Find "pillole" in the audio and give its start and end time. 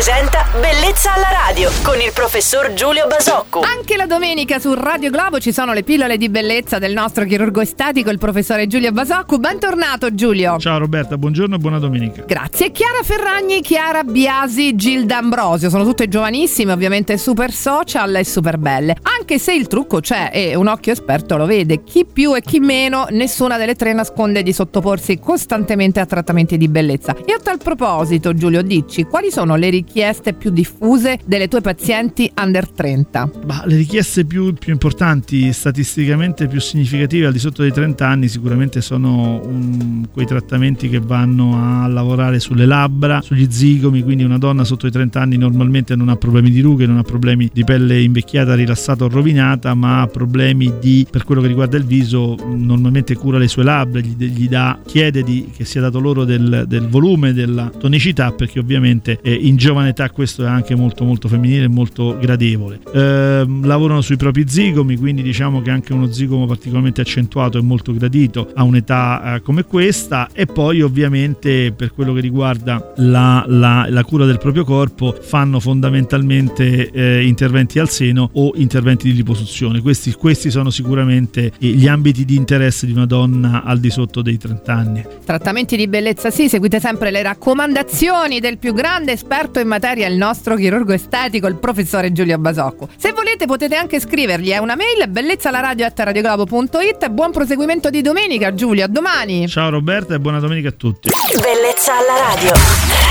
5.84-6.16